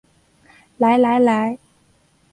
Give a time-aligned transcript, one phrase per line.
[0.79, 1.59] 来来来